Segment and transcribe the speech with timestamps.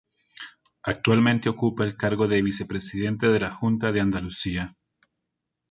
[0.81, 4.75] Actualmente ocupa el cargo de vicepresidente de la Junta de Andalucía.